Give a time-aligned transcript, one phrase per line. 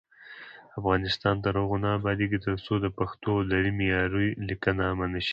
[0.79, 5.29] افغانستان تر هغو نه ابادیږي، ترڅو د پښتو او دري معیاري لیکنه عامه نشي.